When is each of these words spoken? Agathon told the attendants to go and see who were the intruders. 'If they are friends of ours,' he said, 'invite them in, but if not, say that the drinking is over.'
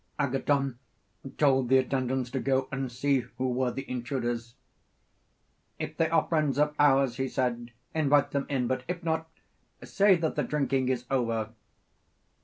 Agathon 0.17 0.79
told 1.37 1.69
the 1.69 1.77
attendants 1.77 2.31
to 2.31 2.39
go 2.39 2.67
and 2.71 2.91
see 2.91 3.19
who 3.37 3.49
were 3.51 3.69
the 3.69 3.87
intruders. 3.87 4.55
'If 5.77 5.95
they 5.95 6.09
are 6.09 6.27
friends 6.27 6.57
of 6.57 6.73
ours,' 6.79 7.17
he 7.17 7.27
said, 7.27 7.69
'invite 7.93 8.31
them 8.31 8.47
in, 8.49 8.65
but 8.65 8.83
if 8.87 9.03
not, 9.03 9.29
say 9.83 10.15
that 10.15 10.33
the 10.33 10.41
drinking 10.43 10.89
is 10.89 11.05
over.' 11.11 11.51